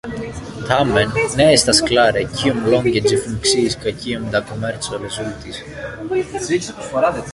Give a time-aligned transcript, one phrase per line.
[0.69, 5.61] Tamen ne estas klare, kiom longe ĝi funkciis kaj kiom da komerco rezultis.